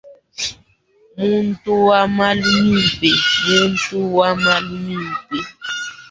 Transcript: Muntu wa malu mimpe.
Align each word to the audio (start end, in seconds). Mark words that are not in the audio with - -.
Muntu 1.19 1.71
wa 1.87 2.01
malu 2.15 2.51
mimpe. 4.79 5.39